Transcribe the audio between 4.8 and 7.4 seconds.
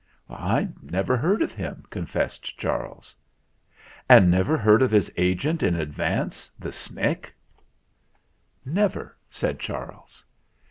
of his Agent in Advance, the Snick?"